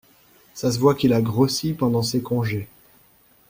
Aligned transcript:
ça 0.55 0.71
se 0.71 0.79
voit 0.79 0.95
qu'il 0.95 1.13
a 1.13 1.21
grossi 1.21 1.73
pendant 1.73 2.01
ses 2.01 2.23
congés. 2.23 2.67